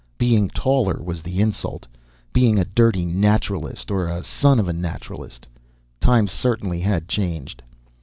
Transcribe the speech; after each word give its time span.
Being 0.17 0.49
taller 0.49 0.99
was 0.99 1.21
the 1.21 1.41
insult. 1.41 1.85
Being 2.33 2.57
a 2.57 2.65
dirty 2.65 3.05
Naturalist 3.05 3.91
or 3.91 4.07
a 4.07 4.23
son 4.23 4.59
of 4.59 4.67
a 4.67 4.73
Naturalist. 4.73 5.45
Times 5.99 6.31
certainly 6.31 6.79
had 6.79 7.07
changed. 7.07 7.61